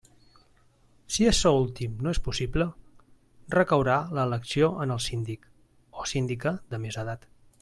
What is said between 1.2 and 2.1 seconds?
açò últim